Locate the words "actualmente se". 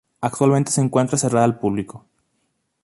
0.19-0.81